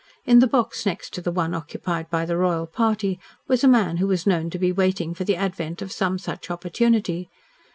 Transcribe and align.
In 0.25 0.39
the 0.39 0.47
box 0.47 0.83
next 0.83 1.13
to 1.13 1.21
the 1.21 1.31
one 1.31 1.53
occupied 1.53 2.09
by 2.09 2.25
the 2.25 2.35
royal 2.35 2.65
party 2.65 3.19
was 3.47 3.63
a 3.63 3.67
man 3.67 3.97
who 3.97 4.07
was 4.07 4.25
known 4.25 4.49
to 4.49 4.57
be 4.57 4.71
waiting 4.71 5.13
for 5.13 5.25
the 5.25 5.35
advent 5.35 5.79
of 5.83 5.91
some 5.91 6.17
such 6.17 6.49
opportunity. 6.49 7.29